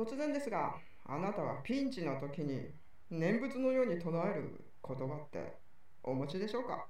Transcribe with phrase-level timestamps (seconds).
[0.00, 2.72] 突然ですがあなたはピンチの時に
[3.10, 5.58] 念仏のように唱える言葉って
[6.02, 6.86] お持ちでしょうか？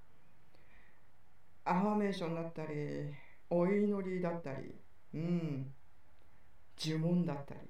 [1.64, 3.12] アファメーションだったり
[3.50, 4.76] お祈りだったり
[5.12, 5.74] うん
[6.78, 7.60] 呪文だったり。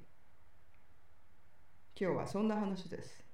[1.98, 3.24] 今日はそんな話です。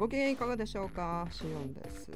[0.00, 1.28] ご機嫌いかがでしょうか？
[1.30, 2.10] シオンです。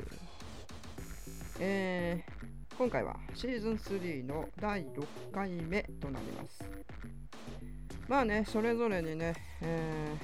[1.61, 6.65] えー、今回はシーズン3の第6回目となります。
[8.09, 10.17] まあねそれぞれにね、え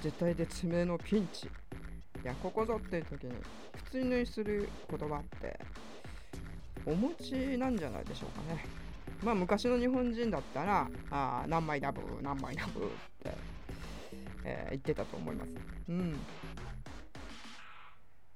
[0.00, 1.46] ー、絶対絶命のピンチ。
[1.46, 1.50] い
[2.24, 3.34] やここぞっていう時に
[3.84, 5.60] 口縫いする言葉って
[6.86, 8.64] お持ちなんじゃないでしょうかね。
[9.22, 12.88] まあ昔の日本人だったらあ何枚ダブ何枚ダブっ
[13.22, 13.36] て、
[14.44, 15.54] えー、言ってたと思います。
[15.90, 16.16] うん。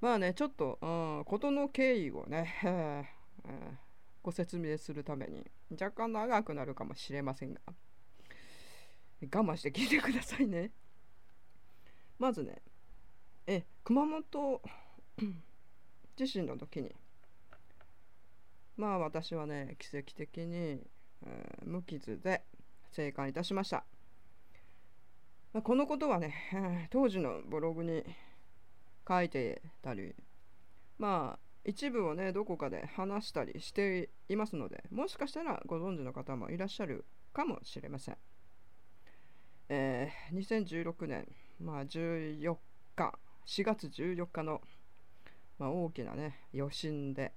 [0.01, 0.87] まあね、ちょっと、う
[1.21, 3.75] ん、事の経緯をね、 えー、
[4.23, 7.61] ご説明するために若干長くなるかもしれませんが、
[9.21, 10.71] 我慢して聞いてくださいね。
[12.17, 12.61] まずね、
[13.45, 14.61] え、熊本
[16.15, 16.95] 地震の時に、
[18.77, 20.81] まあ私はね、奇跡的に、
[21.25, 22.45] えー、無傷で
[22.91, 23.85] 生還いたしました。
[25.51, 28.05] ま、このことはね、当時のブログに
[29.09, 30.13] 書いてたり
[30.99, 38.17] まあ一部をねどこかで話したりしていますのでもしかしたらご存知の方もいらっしゃるかもしれません。
[39.69, 41.27] えー、2016年、
[41.61, 42.57] まあ、14
[42.95, 44.61] 日4月14日の、
[45.59, 47.33] まあ、大きなね余震で、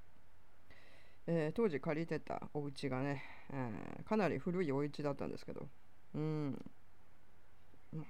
[1.27, 5.69] えー、当時借りてたお家がね、えー、かなり古いお家だったんですけど
[6.15, 6.59] うん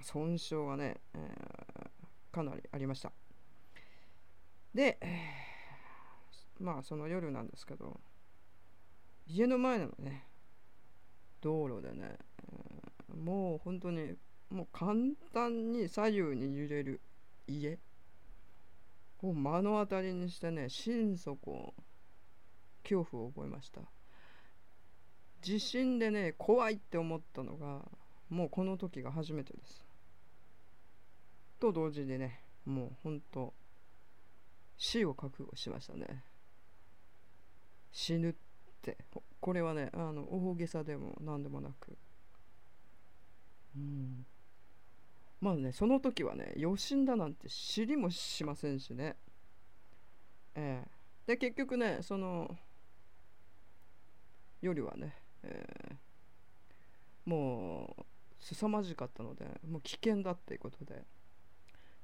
[0.02, 1.18] 損傷がね、え、
[2.30, 3.10] かなりありました
[4.74, 4.98] で、
[6.58, 8.00] まあその夜なんですけど、
[9.26, 10.26] 家の前のね、
[11.40, 12.18] 道路でね、
[13.14, 14.14] もう本当に、
[14.50, 14.94] もう簡
[15.32, 17.00] 単に左右に揺れる
[17.46, 17.78] 家
[19.20, 21.74] を目の当たりにしてね、心底
[22.82, 23.80] 恐怖を覚えました。
[25.40, 27.82] 地震でね、怖いって思ったのが、
[28.28, 29.84] もうこの時が初めてです。
[31.58, 33.52] と同時にね、もう本当
[34.76, 36.24] 死を覚悟しましたね。
[37.90, 38.34] 死ぬっ
[38.82, 38.96] て。
[39.40, 41.96] これはねあの大げさでも何でもなく。
[43.76, 44.26] うん。
[45.40, 49.16] まあねその時はね余震だなんて知りもしませんしね。
[50.54, 50.90] ええ、
[51.26, 52.56] で結局ねその
[54.60, 58.04] 夜はね、えー、もう
[58.38, 61.02] 凄まじかったのでもう危険だっていうことで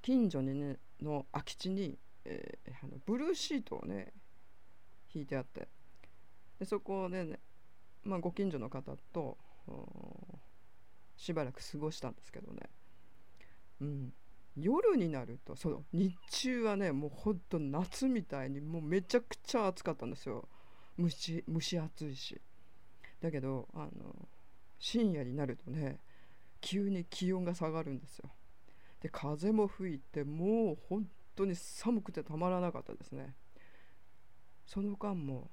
[0.02, 1.98] 近所にねの空き地に
[2.30, 4.12] えー、あのブルーシートをね
[5.14, 5.68] 引いてあって。
[6.58, 7.38] でそこでね、
[8.04, 9.38] まあ、ご近所の方と
[11.16, 12.62] しばらく過ごしたんですけどね、
[13.80, 14.12] うん、
[14.56, 20.48] 夜になるとその日中はねもうほんと夏みたいにもうめちゃくちゃ暑かったんですよ。
[20.98, 22.40] 蒸し暑いし。
[23.20, 24.28] だけどあの
[24.78, 26.00] 深夜になるとね
[26.60, 28.30] 急に気温が下がるんですよ。
[29.00, 31.06] で風も吹いてもうほん
[31.38, 33.34] 当に寒くてたまらなかったですね。
[34.66, 35.50] その間も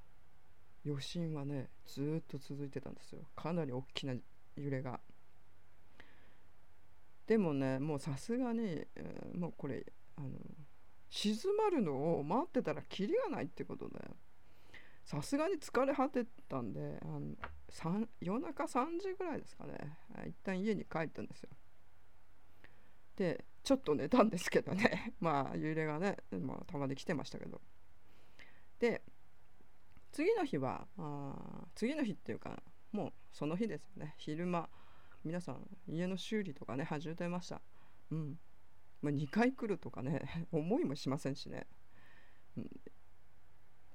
[0.85, 3.21] 余震はねずっと続いてたんですよ。
[3.35, 4.13] かなり大きな
[4.55, 4.99] 揺れが。
[7.27, 9.85] でもねもうさすがに、えー、もうこれ
[10.15, 10.29] あの
[11.09, 13.95] 静まるのを待ってたらキリがないってことで
[15.05, 19.97] さすがに疲れ果てたんであの夜中3時ぐらいですかね。
[20.27, 21.49] 一旦家に帰ったんですよ。
[23.17, 25.15] でちょっと寝たんですけどね。
[25.19, 27.61] まあ揺れがね、まあ、たまに来てましたけど。
[28.79, 29.01] で
[30.11, 32.61] 次の日はあ次の日っていうか
[32.91, 34.13] もうその日ですよね。
[34.17, 34.69] 昼間
[35.23, 37.61] 皆さん家の修理とかね始めてました。
[38.11, 38.39] うん。
[39.01, 41.67] まあ、2回来るとかね 思いもしませんしね、
[42.57, 42.71] うん、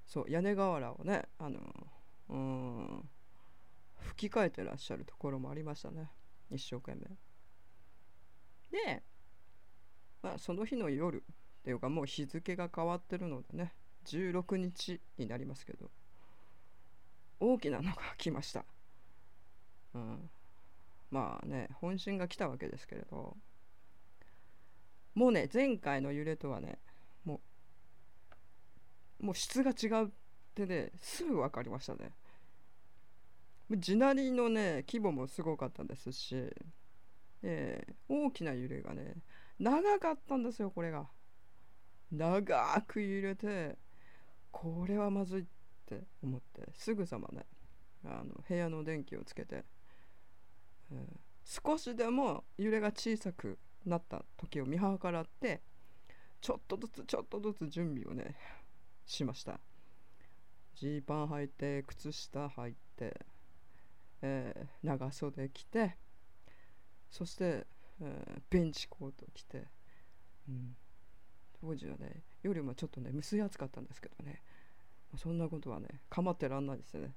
[0.06, 1.60] そう屋根瓦をねあの
[2.28, 3.10] うん
[3.96, 6.10] 吹き替えてらっしゃるところもありましたね。
[6.50, 7.06] 一生懸命。
[8.70, 9.04] で
[10.22, 13.72] まあ、その日の夜っていうかもう日付が変わってるのでね
[14.06, 15.90] 16日になりますけど
[17.38, 18.64] 大きなのが来ました、
[19.94, 20.30] うん、
[21.10, 23.36] まあね本震が来たわけですけれど。
[25.14, 26.78] もうね前回の揺れとはね
[27.24, 27.40] も
[29.20, 30.08] うもう質が違うっ
[30.54, 32.12] てねすぐ分かりましたね。
[33.70, 36.34] 地鳴りのね規模もすごかったですし、
[37.42, 39.14] えー、大きな揺れがね
[39.60, 41.06] 長かったんですよこれが。
[42.10, 43.76] 長く揺れて
[44.50, 45.44] これはまずいっ
[45.86, 47.46] て思ってすぐさまね
[48.04, 49.64] あの部屋の電気をつけて、
[50.90, 55.60] えー、少しでも揺れが小さくなった時を見計らって
[56.40, 58.34] ちょっとずつちょっとずつ準備をね
[59.06, 59.60] しました。
[60.74, 63.20] ジーパン履いて靴下履いて、
[64.22, 65.96] えー、長袖着て
[67.10, 67.66] そして、
[68.00, 69.64] えー、ベンチコート着て、
[70.48, 70.76] うん、
[71.60, 74.42] 当時はね夜もちょっとね蒸し暑かったんですけどね。
[75.16, 77.14] そんなことはね構ってらんないですね。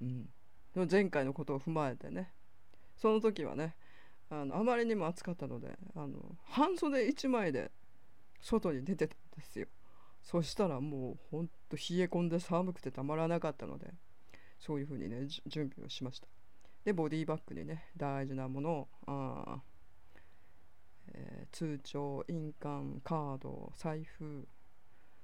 [0.00, 0.24] うん。
[0.74, 2.32] でも前回のことを踏まえてね
[2.96, 3.76] その時はね
[4.30, 7.70] あのあまりにも暑かったのであの半袖1枚で
[8.40, 9.66] 外に出てたんですよ。
[10.22, 13.92] そしたらもうほんと冷え込んで寒くてたまらなかったので
[14.58, 16.28] そういう風にね準備をしました。
[16.84, 19.62] でボディバッグにね大事なものをあ、
[21.14, 24.46] えー、通帳印鑑カード財布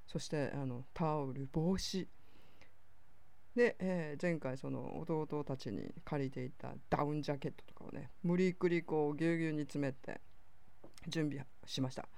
[0.07, 2.09] そしてあのタオル帽子。
[3.55, 10.21] で、えー、前回その弟たちに借りていたダウンジャケットとかをね無理くりこうぎゅうぎゅうに詰めて
[11.09, 12.09] 準備しました。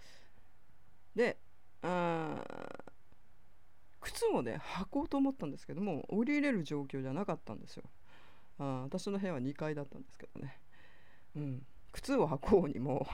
[1.17, 1.39] で
[1.83, 2.43] あ
[4.01, 7.85] 靴をね履こうと思ったんですけども降りれる状況じゃなかったんですよ。
[8.59, 10.59] あ私の部屋は2階だったんですけどね。
[11.37, 11.67] うん。
[11.93, 13.07] 靴を履こうにも、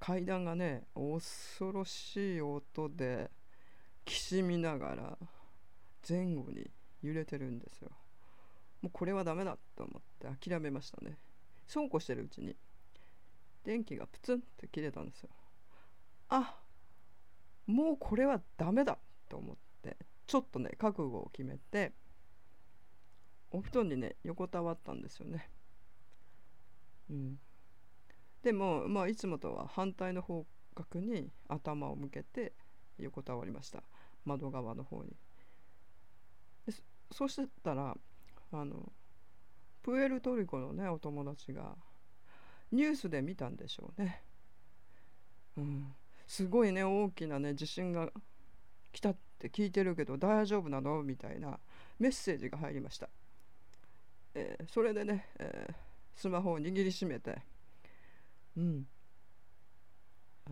[0.00, 3.30] 階段がね恐ろしい音で
[4.04, 5.18] きしみながら
[6.08, 6.70] 前後に
[7.02, 7.90] 揺れてるんですよ。
[8.82, 11.18] もうこれはダメだと思って諦めましたね。
[11.66, 12.54] そうこうしてるうちに
[13.64, 15.30] 電気がプツンって切れたんですよ。
[16.28, 16.56] あ
[17.66, 18.98] もうこれはダメだ
[19.28, 19.96] と思って
[20.26, 21.92] ちょっとね覚悟を決めて
[23.50, 25.50] お布団にね横たわったんですよね。
[27.10, 27.38] うん。
[28.46, 30.46] でもまあいつもとは反対の方
[30.76, 32.52] 角に頭を向けて
[32.96, 33.82] 横たわりました。
[34.24, 35.16] 窓側の方に。
[36.64, 36.72] で
[37.10, 37.96] そしたら
[38.52, 38.92] あの
[39.82, 41.74] プエルトリコのねお友達が
[42.70, 44.22] ニュースで見たんでしょうね。
[45.56, 45.92] うん。
[46.28, 48.12] すごいね大きなね地震が
[48.92, 51.02] 来たって聞いてるけど大丈夫なの？
[51.02, 51.58] みたいな
[51.98, 53.08] メッセージが入りました、
[54.34, 55.74] えー、それでね、えー、
[56.14, 57.42] スマホを握りしめて
[58.56, 58.86] うん。
[60.46, 60.50] あ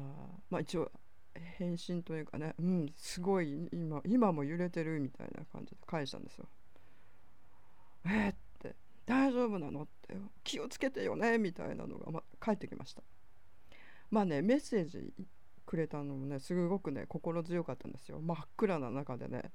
[0.51, 0.91] まあ一応
[1.59, 2.55] 返信というかね。
[2.59, 6.47] うんすごい今今も揺れてるみたいな感じで返したんですよ。
[8.07, 8.77] えー、って。
[9.07, 13.03] 大丈夫なのって気をつけてよねみたいなのが、ま、返ってきました。
[14.11, 15.13] まあねメッセージ
[15.67, 18.21] くれたのもねすごくね心強かったんですよ。
[18.21, 19.53] 真っ暗な中でね。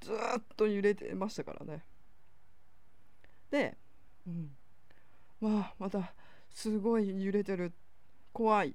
[0.00, 0.16] ずっ
[0.56, 1.84] と揺れてましたからね。
[3.50, 3.76] で、
[4.26, 4.50] うん、
[5.40, 6.14] まあまた
[6.50, 7.89] すごい揺れてるって
[8.32, 8.74] 怖いっ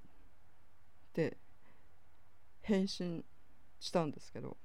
[1.13, 1.37] て
[2.61, 3.23] 返信
[3.79, 4.57] したんですけど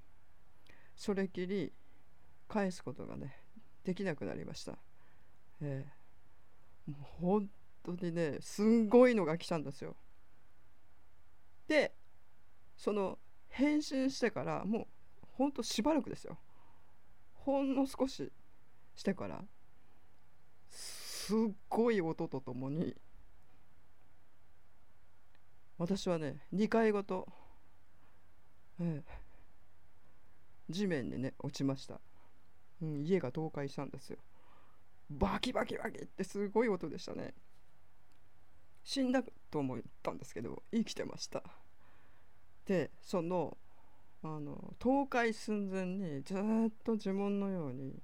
[0.97, 1.73] それきり
[2.49, 3.37] 返すことがね
[3.85, 4.79] できなくなりました、
[5.63, 7.51] えー、もう本
[7.85, 9.97] 当にねすんごいのが来たんですよ。
[11.69, 11.93] で
[12.77, 16.39] その返信してからもうほんとしばらくですよ。
[17.35, 18.31] ほんの少し
[18.97, 19.43] してから
[20.71, 21.37] すっ
[21.69, 22.95] ごい音とともに
[25.81, 27.27] 私はね2回ごと、
[28.83, 29.03] ええ、
[30.69, 31.99] 地面にね落ちました、
[32.83, 34.19] うん、家が倒壊したんですよ。
[35.09, 37.33] バキバキバキってすごい音でしたね。
[38.85, 41.43] 死んだと思ったんですけど生きてました。
[42.67, 43.57] でその
[44.23, 46.37] あの倒壊寸前にずっ
[46.85, 48.03] と呪文のように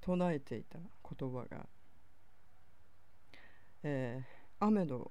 [0.00, 1.66] 唱えていた言葉が、
[3.82, 5.10] えー、雨の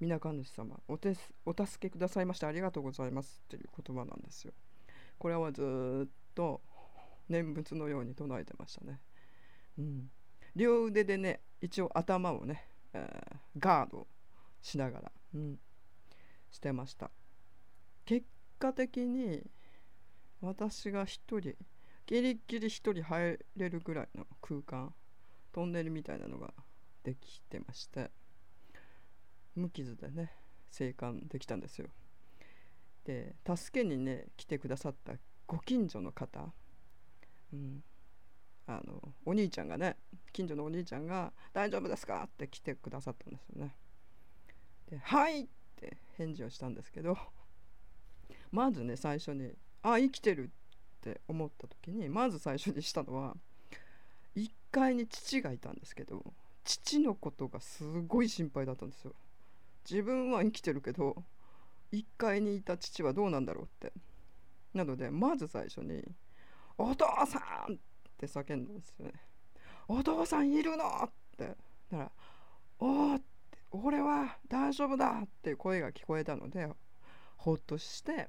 [0.00, 3.42] 皆神主様おてお助けくださいましてありがとうございます。
[3.44, 4.52] っていう言葉なんですよ。
[5.18, 6.60] これはずっと
[7.28, 9.00] 念仏のように唱えてましたね、
[9.76, 10.10] うん、
[10.54, 14.06] 両腕でね一応頭をね、えー、ガード
[14.62, 15.58] しながら、うん、
[16.50, 17.10] してました。
[18.04, 18.24] 結
[18.58, 19.42] 果的に
[20.40, 21.54] 私が一人
[22.06, 24.94] ギリギリ一人入れるぐらいの空間
[25.52, 26.54] トンネルみたいなのが
[27.02, 28.12] できてまして。
[29.58, 30.32] 無傷でね
[30.70, 31.88] 生還できたんですよ
[33.04, 35.14] で助けにね来てくださった
[35.46, 36.40] ご近所の方、
[37.52, 37.82] うん、
[38.66, 39.96] あのお兄ちゃんがね
[40.32, 43.74] 近所のお兄ちゃんが「大丈夫ですか?」って来てくださったんですよね
[44.90, 45.46] で「はい!」っ
[45.76, 47.16] て返事をしたんですけど
[48.52, 50.50] まずね最初に「あ生きてるっ
[51.00, 53.36] て思った時にまず最初にしたのは
[54.36, 56.34] 1階に父がいたんですけど
[56.64, 59.14] 父のことがすごい心配だったんですよ。
[59.90, 61.24] 自分は生きてるけど
[61.92, 63.92] 1階にいた父はどうなんだろうって
[64.74, 66.04] なのでまず最初に
[66.76, 67.76] 「お父さん!」っ
[68.18, 69.12] て叫んだんですよね。
[69.88, 71.56] お父さんいるのって
[71.90, 72.12] だから
[72.78, 73.20] 「おお!」
[73.72, 76.70] 「俺は大丈夫だ!」って声が聞こえたので
[77.36, 78.28] ほっとして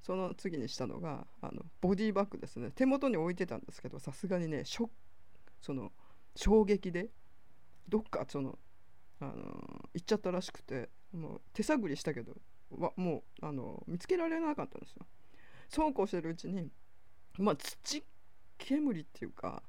[0.00, 4.88] その次にしたのがあのボディバッグですね手元に置いてたんですけどさすがにねショ
[5.60, 5.92] その
[6.34, 7.10] 衝撃で
[7.88, 8.58] どっかその
[9.20, 9.32] あの
[9.94, 12.36] 行っちゃったらしくてもう手探りしたけど
[12.70, 15.06] わもうあの見つけられなかったんですよ。
[15.68, 16.70] そうこうしてるうちに
[17.38, 18.02] まあ土
[18.58, 19.62] 煙っていうか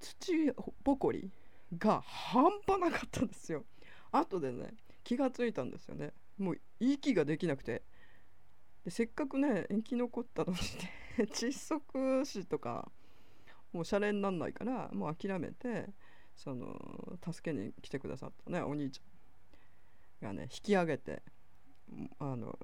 [0.00, 0.52] 土
[0.84, 1.30] ぼこり
[1.78, 3.64] が半端なかったんですよ。
[4.10, 6.12] 後でね気がついたんですよね。
[6.38, 7.82] もう息ができなくて
[8.84, 12.90] でせっかくね延期残ったのにね窒息死とか
[13.72, 15.88] もうシャレになんないからもう諦めて
[16.36, 21.22] その助けに来てくださったねお兄ちゃんがね引き上げて
[22.18, 22.58] あの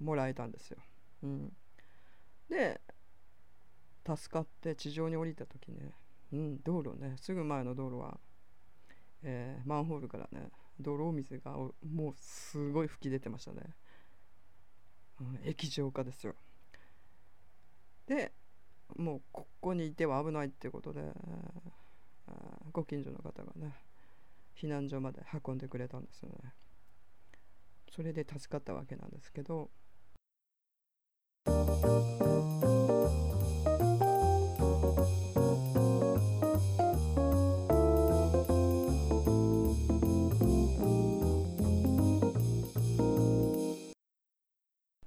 [0.00, 0.78] もらえたんですよ。
[1.22, 1.52] うん、
[2.48, 2.80] で
[4.06, 5.92] 助かって地上に降りた時ね、
[6.32, 8.18] うん、道路ねすぐ前の道路は、
[9.22, 10.48] えー、マンホールからね
[10.80, 13.62] 泥水がもうすごい吹き出てましたね。
[15.20, 16.34] うん、液状化ですよ。
[18.06, 18.32] で
[18.96, 21.02] もうここにいては危ないっていうことで、
[22.72, 23.74] ご近所の方がね
[24.60, 26.52] 避難所まで運んでくれたんですよね。
[27.90, 29.70] それで助かったわけなんですけど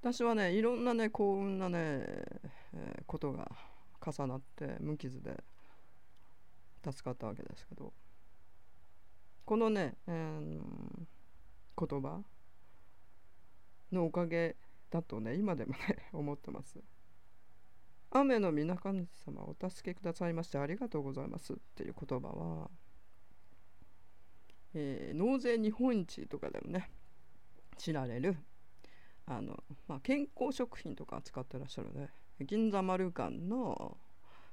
[0.02, 3.50] 私はねいろんなね幸運なね、えー、ことが
[4.06, 5.42] 重なって無傷で
[6.84, 7.94] 助かったわけですけど。
[9.46, 12.24] このね、えー、言葉
[13.92, 14.56] のおかげ
[14.90, 16.82] だとね今でもね 思ってます。
[18.12, 22.70] 雨の皆神様お助けくださいましてありがとうございますっていう言葉は、
[24.76, 26.92] えー、納税日本一とかでもね
[27.78, 28.38] 知られる
[29.26, 33.98] あの、まあ、健康食品とか扱ってらっしゃるね銀座丸館の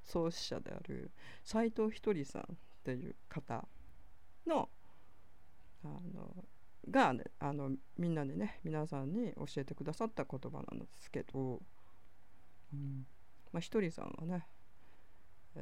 [0.04, 1.10] 創始者である
[1.44, 2.44] 斎藤ひとりさんっ
[2.84, 3.66] ていう方
[4.46, 4.68] の
[5.84, 6.44] あの
[6.90, 11.60] が、ね、あのみんなにね皆さんに教えてくださった言葉なんですけど、
[12.72, 13.06] うん。
[13.52, 14.46] まあ、ひとりさんはね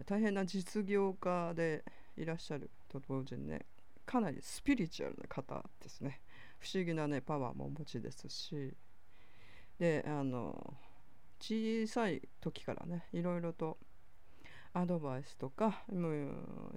[0.06, 1.84] 大変な実業家で
[2.16, 3.64] いらっしゃると同時にね
[4.04, 6.20] かなりスピリチュアルな方ですね。
[6.58, 8.74] 不思議なねパワーもお持ちですし
[9.78, 10.74] であの
[11.40, 13.78] 小さい時からねいろいろと
[14.72, 15.82] アドバイスとか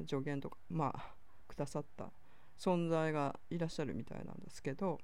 [0.07, 1.13] 助言とかまあ
[1.47, 2.11] くださった
[2.57, 4.99] 存在がいらっしゃるみたいなんですけど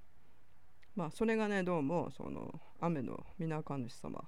[0.96, 4.24] まあそれがねどうもその雨の皆神主様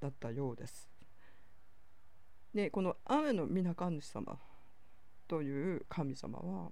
[0.00, 0.90] だったようです。
[2.54, 4.38] でこの雨の皆神主様
[5.26, 6.70] という神様は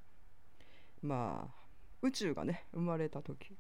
[1.01, 1.55] まあ
[2.03, 3.57] 宇宙がね生まれた時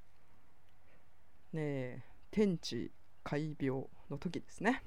[1.52, 2.92] ね天地
[3.22, 4.82] 海病の時ですね、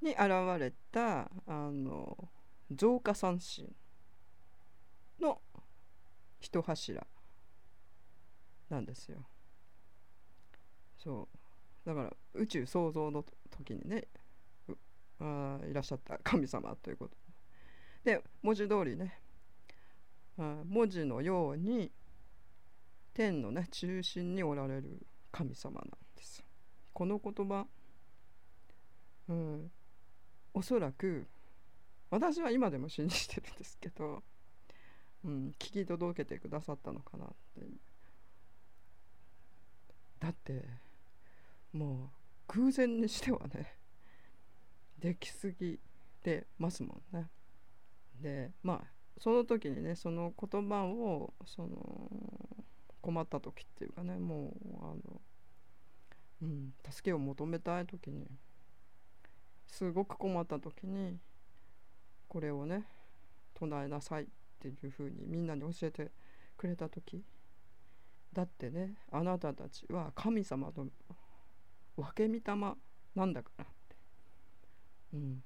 [0.00, 0.20] に現
[0.58, 2.16] れたあの
[2.70, 3.68] 増加三神
[5.20, 5.40] の
[6.40, 7.06] 一柱
[8.68, 9.26] なんですよ。
[10.98, 11.88] そう。
[11.88, 14.08] だから宇宙創造の時にね
[15.20, 17.16] あいらっしゃった神様ということ。
[18.04, 19.20] で文字通りね
[20.38, 21.90] あ文字のように
[23.14, 26.44] 天のね中心におられる神様なんです。
[26.92, 27.66] この言葉
[29.28, 29.70] うん
[30.58, 31.24] おそらく
[32.10, 34.24] 私は今でも信じてるんですけど
[35.24, 37.66] うん、聞き届けてくださったのかなって。
[40.20, 40.64] だって
[41.72, 42.10] も
[42.48, 43.74] う偶然にしてはね
[44.98, 45.78] できすぎ
[46.24, 47.28] てますもんね。
[48.20, 48.86] でまあ
[49.18, 52.10] その時にねその言葉をその
[53.00, 55.20] 困った時っていうかねもうあの
[56.42, 58.26] うん助けを求めたい時に
[59.68, 61.18] すごく困った時に
[62.28, 62.84] これをね
[63.54, 64.26] 唱えなさいっ
[64.60, 66.10] ていうふうにみんなに教えて
[66.56, 67.22] くれた時
[68.32, 70.86] だってねあなたたちは神様の
[71.96, 72.76] 分け御霊
[73.14, 73.96] なんだからって、
[75.14, 75.42] うん、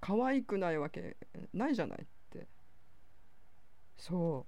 [0.00, 1.16] 可愛くないわけ
[1.54, 2.46] ないじゃないって。
[3.96, 4.44] そ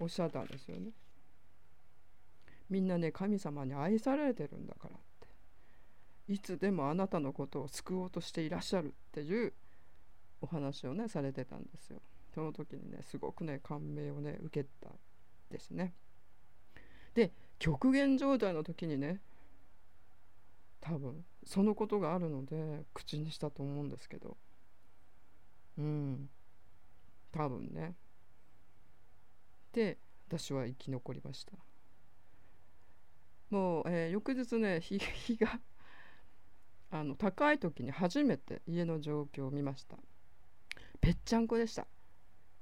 [0.00, 0.04] う。
[0.04, 0.92] おっしゃったんですよね。
[2.70, 4.96] みんなね神様に愛されてるんだから。
[6.30, 9.52] いつでもあなたのことを救おうとしていらっしゃるっていう
[10.40, 12.00] お話をねされてたんですよ。
[12.32, 14.90] その時にねすごくね感銘をね受けた
[15.50, 15.92] ですね。
[17.14, 19.20] で極限状態の時にね
[20.80, 24.36] 多分そのことがあるので口にしたと思うんですけど。
[25.78, 26.30] うん。
[27.32, 27.96] 多分ね。
[29.72, 31.54] で私は生き残りました。
[33.50, 35.60] もう、えー、翌日ね 日が
[36.90, 39.96] あの高い時に初めて家の状況を見ました。
[41.00, 41.86] ぺっちゃんこでした。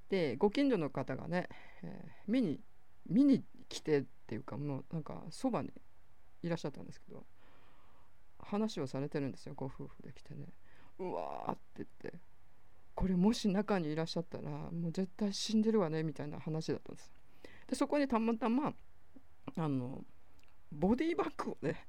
[0.09, 1.49] でご近所の方がね、
[1.83, 2.61] えー、見に
[3.09, 5.71] 見に来てっていうかもうなんかそばに
[6.43, 7.25] いらっしゃったんですけど
[8.39, 10.47] 話をされてるんですよご夫婦で来てね。
[10.99, 12.19] うわーって言って。
[12.99, 17.13] これもし中にいらっしゃったらもう絶対死んでるわねみたいな話だったんです
[17.69, 18.73] でそこにたまたま
[19.57, 20.03] あの
[20.73, 21.87] ボディバッグをね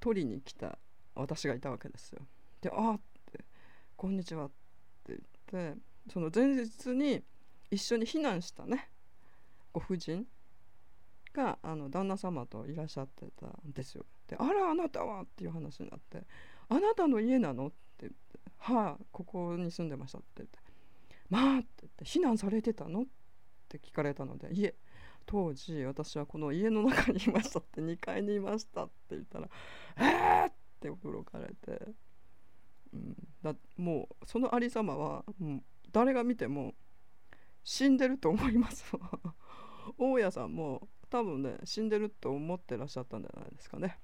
[0.00, 0.78] 取りに来た
[1.14, 2.26] 私がいたわけですよ
[2.60, 3.00] で「ああ」っ
[3.30, 3.44] て
[3.96, 4.50] 「こんにちは」っ
[5.04, 7.22] て言ってその前日に
[7.70, 8.90] 一緒に避難したね
[9.72, 10.26] ご婦人
[11.32, 14.04] があの旦那様といらっしゃってたんですよ。
[14.28, 16.26] で「あらあなたは?」っていう話になって
[16.68, 20.58] 「あなたの家なの?」って言って「はあここに住んでました」って言って
[21.30, 23.06] 「まあ」って言って「避難されてたの?」っ
[23.68, 24.74] て聞かれたので「いえ
[25.24, 29.48] 当時私はこの家の中にいました」って2階にいましたって言ったら
[29.96, 30.51] 「えー!」っ
[30.82, 31.86] て驚かれて、
[32.92, 35.44] うん、だもうそのありさまは、う、
[35.92, 36.74] 誰が見ても
[37.64, 38.84] 死んでると思います。
[39.98, 43.98] 大家さんも多分ね死んでると思ってらっしゃったんじゃないですかね、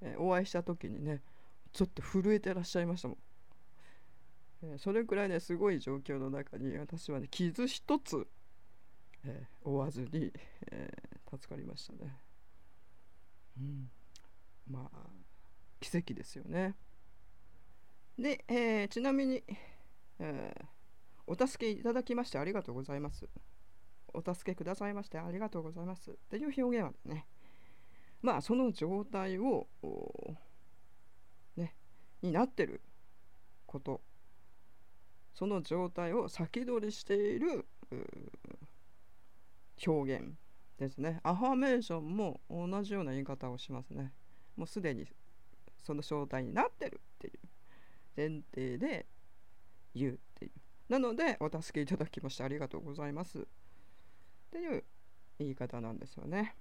[0.00, 1.22] えー、お会いした時にね
[1.72, 3.18] ちょっと震えてらっしゃいましたもん、
[4.62, 8.26] えー、それくらいねすごい状況の中に私はね傷一つ、
[9.24, 10.32] えー、負わずに、
[10.72, 10.92] え
[11.30, 12.16] 助かりましたね。
[13.58, 13.90] うん。
[14.68, 14.98] まあ
[15.86, 16.74] 奇跡ですよね。
[18.18, 19.44] で、えちなみに、
[20.18, 20.54] え
[21.28, 23.28] お助けいただきましてありがとうございます。
[24.12, 26.10] お助けくださいましてありがとうございます。
[26.10, 27.26] っていう表現はね
[28.22, 29.66] まあその状態を
[31.56, 31.74] ね
[32.22, 32.80] になってる
[33.66, 34.00] こと。
[35.34, 37.66] その状態を先取りしている
[39.86, 40.32] 表現
[40.78, 41.20] ですね。
[41.22, 44.14] アファメーションも同じような言い方をしますね。
[44.56, 45.06] もうすでに
[45.86, 47.38] その正体になってるっていう。
[48.16, 49.06] 前提で
[49.94, 50.52] 言うっていう。
[50.88, 53.38] なのでお助けいただきましてありがとうございます。
[53.38, 53.42] っ
[54.50, 54.84] ていう
[55.38, 56.56] 言い方なんですよね。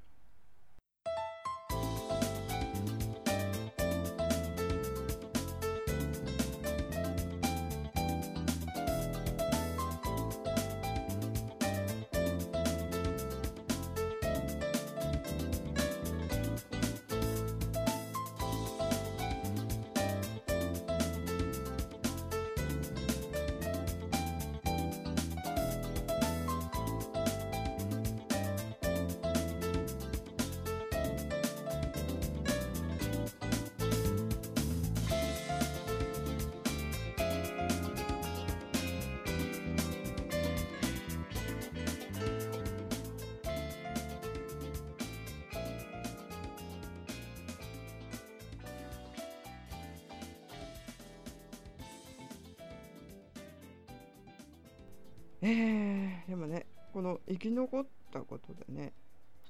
[55.47, 58.93] えー、でもねこの生き残ったことでね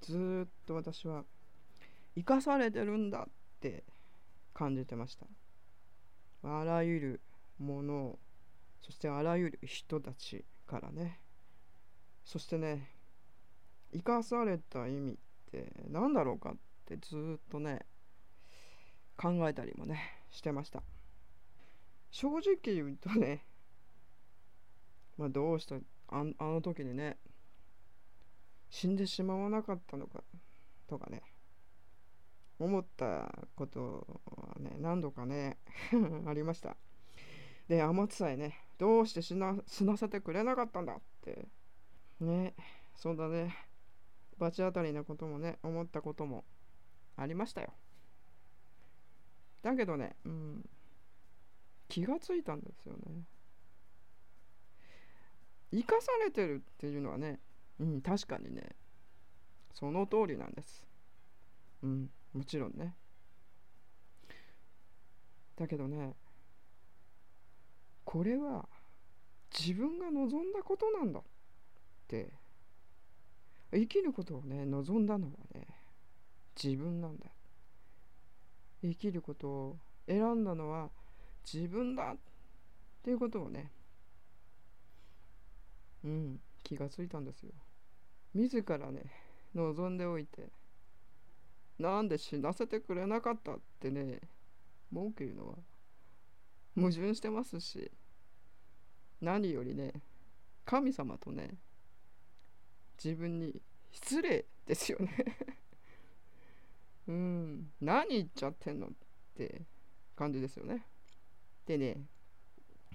[0.01, 1.23] ずっと私は
[2.17, 3.31] 生かされてるんだっ
[3.61, 3.85] て
[4.53, 5.25] 感じてました。
[6.43, 7.21] あらゆる
[7.59, 8.19] ものを
[8.81, 11.17] そしてあらゆる人たちからね
[12.25, 12.89] そしてね
[13.93, 15.15] 生かされた意味っ
[15.49, 16.55] て何だろうかっ
[16.85, 17.85] てずっとね
[19.15, 19.97] 考えたりもね
[20.29, 20.83] してました。
[22.11, 23.45] 正直言うとね
[25.17, 25.75] まあ、どうした
[26.09, 27.17] あの時にね
[28.69, 30.23] 死んでしまわなかったのか
[30.87, 31.21] とかね
[32.59, 35.57] 思ったことはね何度かね
[36.27, 36.77] ありました。
[37.67, 41.47] で天津さえねどうして死な死なせてくれなかったんだって
[42.19, 42.53] ね
[42.95, 43.55] そうだね
[44.37, 46.45] 罰当たりなこともね思ったことも
[47.15, 47.73] ありましたよ。
[49.61, 50.69] だけどねうん
[51.87, 53.25] 気がついたんですよね。
[55.71, 57.39] 生かされてるっていうのはね、
[57.79, 58.75] うん、確かにね、
[59.73, 60.85] その通りなんです。
[61.83, 62.95] うん、もちろんね。
[65.55, 66.15] だけどね、
[68.03, 68.67] これは
[69.57, 71.23] 自分が望んだことなんだっ
[72.07, 72.33] て、
[73.71, 75.67] 生きることをね、望んだのはね、
[76.61, 77.25] 自分なんだ
[78.81, 80.89] 生きることを選んだのは
[81.51, 82.17] 自分だっ
[83.03, 83.71] ていうことをね
[86.05, 86.39] うん。
[86.63, 87.51] 気がついたんですよ。
[88.33, 89.03] 自らね
[89.53, 90.49] 望んでおいて
[91.79, 94.19] なんで死なせてくれなかったってね
[94.91, 95.55] 文句言うのは
[96.75, 97.91] 矛盾してますし
[99.21, 99.93] 何よりね
[100.65, 101.51] 神様とね
[103.01, 105.11] 自分に失礼ですよね。
[107.07, 107.71] うん。
[107.79, 108.89] 何言っちゃってんのっ
[109.37, 109.61] て
[110.15, 110.85] 感じですよね。
[111.65, 111.97] でね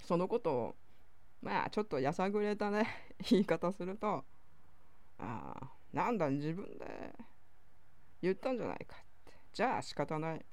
[0.03, 0.75] そのことを
[1.41, 2.87] まあちょっとやさぐれたね。
[3.29, 4.23] 言い方すると。
[5.17, 7.15] ああなんだ自分で。
[8.21, 9.33] 言ったんじゃないかって。
[9.51, 10.45] じゃあ仕方ない。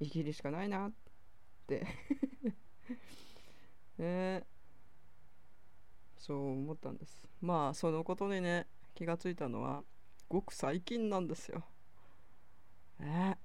[0.00, 0.92] 生きるしかないなっ
[1.66, 1.86] て。
[3.98, 4.46] ね。
[6.16, 7.26] そう思ったんです。
[7.40, 9.82] まあそのことにね気がついたのは
[10.28, 11.64] ごく最近なんですよ。
[13.00, 13.36] え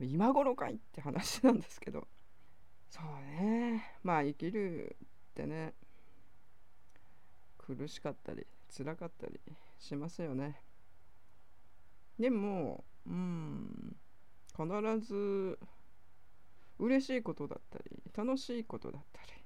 [0.00, 2.06] 今頃かいって話なんですけど。
[2.90, 3.98] そうね。
[4.02, 4.96] まあ生きる
[5.38, 5.74] ってね。
[7.58, 9.38] 苦しかったり辛かったり
[9.78, 10.60] しますよね。
[12.18, 13.96] でもうん
[14.56, 15.58] 必ず
[16.78, 19.44] 嬉しいことだったり楽しいことだったり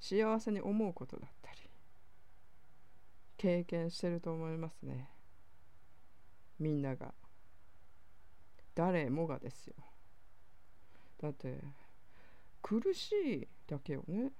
[0.00, 1.58] 幸せに思うことだったり
[3.36, 5.08] 経験してると思いますね。
[6.58, 7.14] みんなが。
[8.74, 9.74] 誰もがですよ。
[11.20, 11.60] だって
[12.62, 14.32] 苦しいだけをね。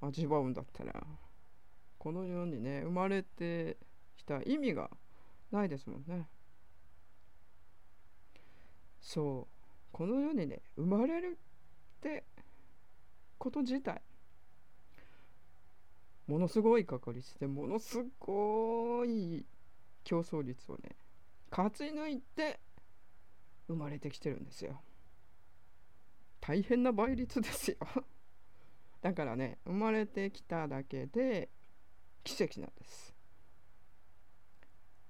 [0.00, 1.06] 味わうんだったら
[1.98, 3.76] この世にね生まれて
[4.16, 4.90] きた意味が
[5.50, 6.28] ないですもんね。
[9.00, 9.56] そう。
[9.92, 12.24] この世にね生まれるって
[13.38, 14.02] こと自体
[16.26, 19.46] ものすごい確率でものすごい
[20.04, 20.96] 競争率をね
[21.50, 22.58] 勝ち抜いて
[23.68, 24.80] 生まれてきてるんですよ。
[26.40, 27.76] 大変な倍率ですよ。
[29.02, 31.48] だからね生まれてきただけで
[32.24, 33.14] 奇跡なんです。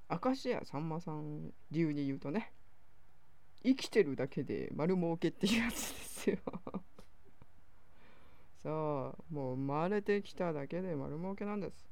[0.08, 2.52] 明石家さんまさん流に言うとね
[3.64, 6.38] 生きてるだけで丸儲けっていうやつですよ。
[8.62, 11.88] そうもう生まれてきただけで丸儲けなんです。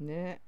[0.00, 0.40] ね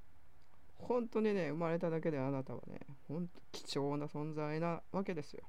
[0.75, 5.47] 本当にね生まれただけであなたはね本当貴重な存在なわけですよ。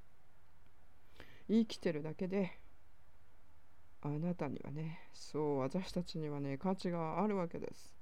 [1.49, 2.61] 生きてるだけで
[4.03, 7.95] あなたにはねそう私たちにはね価値があるわけです。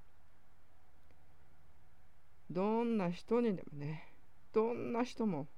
[2.51, 4.09] どんな人にでもね
[4.53, 5.49] どんな人も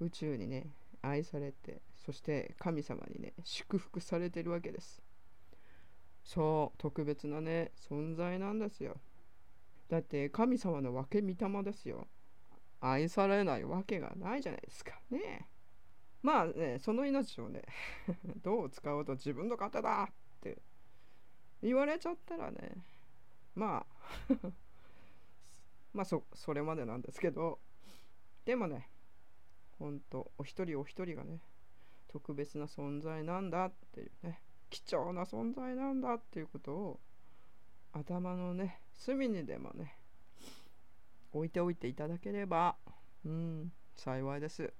[0.00, 5.02] 宇宙にね愛されてそして神様にね祝福されてるわけです。
[6.24, 8.96] そう特別なね存在なんですよ。
[9.88, 12.06] だって神様の分け御霊ですよ。
[12.80, 14.92] 愛されないわけがないじゃないですか。
[15.10, 15.46] ね
[16.24, 17.62] まあねその命をね
[18.42, 20.58] どう使おうと自分の方だって
[21.62, 22.82] 言われちゃったらね
[23.54, 23.86] ま
[24.30, 24.50] あ
[25.92, 27.60] まあそそれまでなんですけど
[28.46, 28.88] でもね
[29.78, 31.42] ほんとお一人お一人がね
[32.08, 37.00] 特別な存在なんだっていうね貴重な存在なんだっていうことを
[37.92, 39.98] 頭のね隅にでもね
[41.32, 42.76] 置いておいていただければ
[43.26, 44.72] うん幸いです。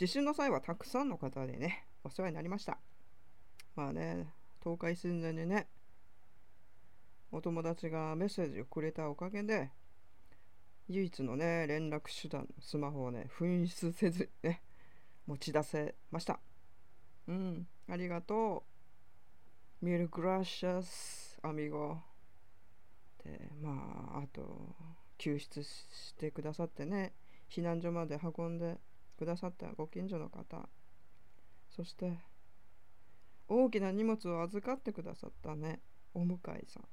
[0.00, 2.78] 地震の際はたくさんの方でねお世話になりました。
[3.76, 4.32] まあね
[4.64, 5.66] 倒壊寸前にね
[7.30, 9.70] お友達がメッセージをくれたおかげで
[10.88, 14.62] 唯一のね連絡手段スマホをね紛失せずにね
[15.26, 16.40] 持ち出せました。
[17.28, 18.64] うんありがと
[19.82, 19.84] う。
[19.84, 21.98] ミルグラシャスアミゴ
[23.22, 24.74] でまああと
[25.18, 27.12] 救出してくださってね
[27.50, 28.78] 避難所まで運んで
[29.20, 30.66] くださったご近所の方。
[31.68, 32.14] そして
[33.48, 35.80] 大きな荷物を預かってくださったね
[36.14, 36.84] お向かいさん。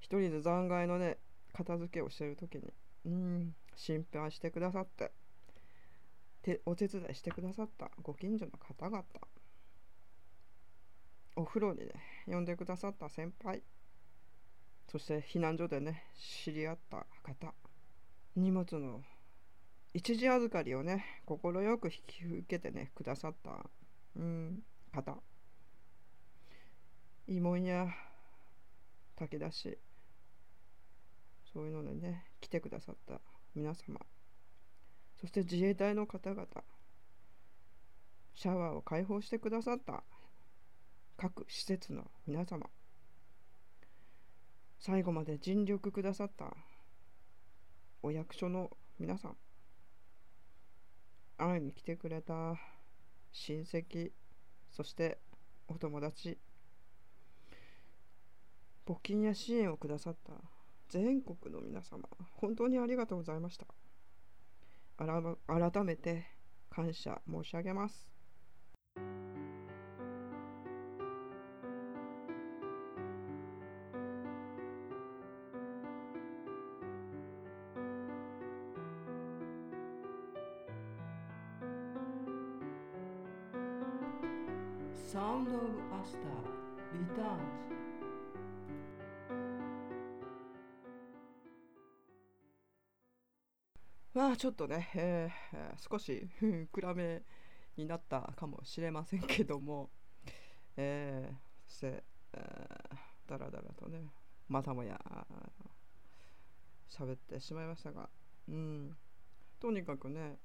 [0.00, 1.18] 一人で残骸のね
[1.52, 2.72] 片付けをしてる時に
[3.06, 5.12] うん心配してくださって
[6.42, 9.04] てお手伝いしてくださったご近所の方々。
[11.36, 11.92] お風呂にね
[12.26, 13.62] 呼んでくださった先輩。
[14.88, 16.06] そして避難所でね
[16.42, 17.54] 知り合った方。
[18.34, 19.00] 荷物の
[19.92, 21.38] 一時預かりをね快
[21.78, 23.50] く引き受けてねくださった
[24.16, 25.16] うん方。
[27.28, 27.88] 慰問や
[29.16, 29.78] 炊き出し
[31.52, 33.20] そういうのでね来てくださった
[33.54, 34.00] 皆様。
[35.20, 36.46] そして自衛隊の方々。
[38.34, 40.02] シャワーを開放してくださった
[41.16, 42.66] 各施設の皆様。
[44.78, 46.56] 最後まで尽力くださった
[48.02, 49.36] お役所の皆さん。
[51.40, 52.56] 会いに来てくれた。
[53.32, 54.12] 親戚。
[54.70, 55.18] そして
[55.68, 56.38] お友達。
[58.86, 60.32] 募金や支援をくださった。
[60.88, 63.66] 全国の皆様本当にありがとうございました。
[64.98, 66.26] 改めて
[66.68, 68.09] 感謝申し上げます。
[94.40, 96.26] ちょっとね、えー、少し
[96.72, 97.22] 暗め
[97.76, 99.90] になったかもしれませんけども、
[100.78, 101.36] えー、
[101.68, 104.10] そして、えー、だらだらとね
[104.48, 104.98] またもや
[106.88, 108.08] 喋ってしまいましたが、
[108.48, 108.96] うん、
[109.58, 110.38] とにかくね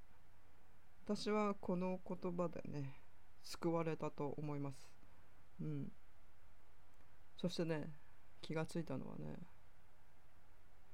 [1.05, 2.99] 私はこの言葉でね
[3.43, 4.91] 救われたと思います。
[5.61, 5.89] うん。
[7.37, 7.93] そしてね、
[8.41, 9.37] 気がついたのはね、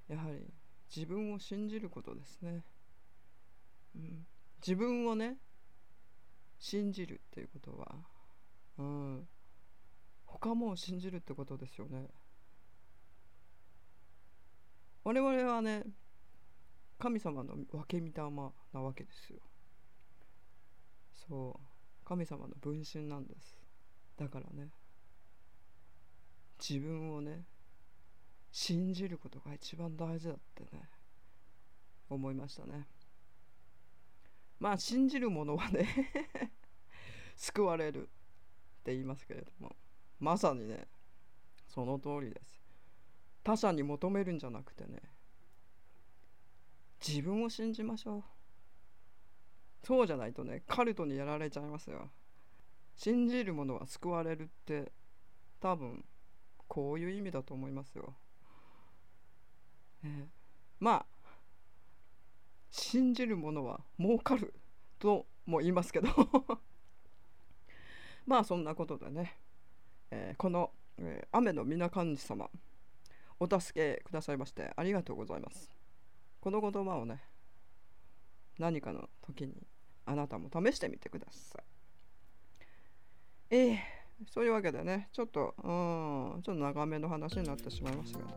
[0.07, 0.53] やはり
[0.95, 2.63] 自分を信じることですね。
[4.65, 5.37] 自分をね、
[6.59, 7.95] 信じるっていうことは、
[8.77, 9.27] うん、
[10.25, 12.07] 他も信じるってことですよね。
[15.03, 15.83] 我々はね、
[16.99, 18.11] 神様の分け御霊
[18.73, 19.39] なわけですよ。
[21.27, 21.71] そう。
[22.11, 23.57] 神様の分身なんです
[24.17, 24.69] だからね
[26.59, 27.45] 自分をね
[28.51, 30.89] 信じることが一番大事だってね
[32.09, 32.85] 思いましたね
[34.61, 35.87] まあ信じる者はね
[37.35, 38.05] 救われるっ
[38.83, 39.75] て言いますけれども
[40.19, 40.87] まさにね
[41.67, 42.61] その通りです。
[43.43, 45.01] 他者に求めるんじゃなくてね
[47.05, 48.23] 自分を信じましょう。
[49.83, 52.11] そうじゃないとねカルトにやられちゃいますよ。
[52.93, 54.91] 信じる者は救われるって
[55.59, 56.05] 多分
[56.67, 58.13] こういう意味だと思いますよ、
[60.03, 60.27] え、
[60.79, 61.05] まあ
[62.71, 64.53] 信じる者は儲かる
[64.99, 66.07] とも言いますけど
[68.25, 69.37] まあそんなことでね、
[70.09, 72.49] えー、この、えー、雨の皆神様
[73.39, 75.69] お助けくださいましてありがとうございます
[76.39, 77.23] この言葉をね
[78.57, 79.53] 何かの時に
[80.05, 81.63] あなたも試してみてください。
[83.49, 83.77] えー、
[84.27, 88.31] そういうわけでね、ちょっと、うん、ちょっと長めの話になってしまいましたけど、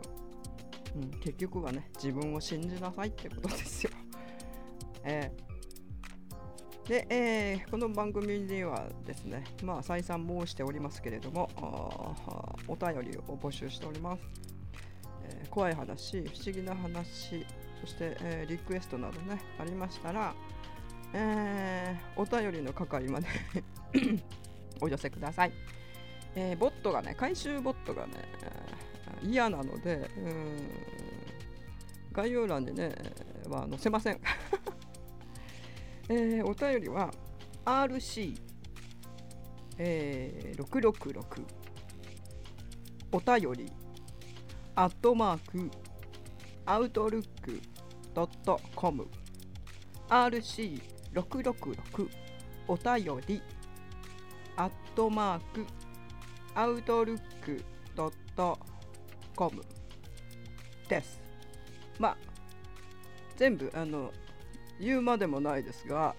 [0.96, 3.90] うん、結局はね、自分を信じなさいってことですよ。
[5.06, 11.50] えー、で、えー、この番組ではですね、まあ、再三申しておりますけれども、
[12.66, 14.22] お便りを募集しております。
[15.28, 17.46] えー、怖い話、不思議な話、
[17.82, 20.34] そして、えー、リクエストなどね、ありましたら、
[21.12, 23.26] えー、お便りの係まで
[24.80, 25.52] お寄せください。
[26.34, 28.12] えー、ボットがね、回収ボットがね、
[29.22, 30.94] 嫌なので、うん
[32.14, 32.94] 概要欄にね、
[33.48, 34.20] は載せません。
[36.08, 37.10] えー、お便りは
[37.64, 38.38] RC、
[39.78, 41.44] えー、666
[43.12, 43.72] お便り
[44.74, 45.70] アットマーク
[46.66, 47.60] アウトルック
[48.12, 49.06] ドットコム
[50.08, 50.80] RC
[51.14, 52.08] 666
[52.68, 53.42] お便り
[54.56, 55.66] アットマーク
[56.54, 57.62] アウトルック
[57.96, 58.58] ドット
[59.34, 59.62] コム
[60.88, 61.20] です。
[61.98, 62.16] まあ
[63.36, 64.12] 全部あの
[64.80, 66.14] 言うまでもないですが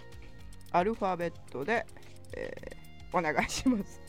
[0.72, 1.86] アルファベットで、
[2.36, 4.02] えー、お願いします。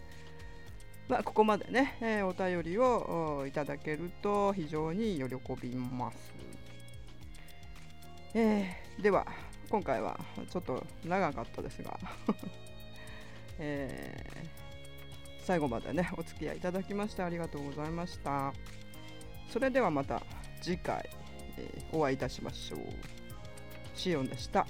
[1.08, 5.24] まあ、ここまでね、えー、お便りをいただけると非常に喜
[5.60, 6.34] びます。
[8.34, 9.24] えー、では、
[9.70, 10.18] 今回は
[10.50, 11.98] ちょっと長かったですが
[13.58, 18.52] えー、最後までねお付き合いいただきましてありがとうございました。
[19.48, 20.20] それではまた
[20.60, 21.08] 次回、
[21.56, 23.25] え、お会いいたしましょう。
[23.96, 24.66] シオンでした。